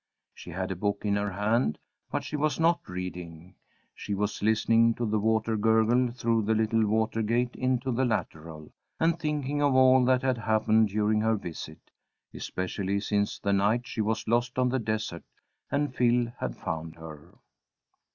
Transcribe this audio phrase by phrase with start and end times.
[0.33, 1.77] She had a book in her hand,
[2.09, 3.53] but she was not reading.
[3.93, 8.71] She was listening to the water gurgle through the little water gate into the lateral,
[8.99, 11.91] and thinking of all that had happened during her visit,
[12.33, 15.23] especially since the night she was lost on the desert,
[15.69, 17.35] and Phil had found her.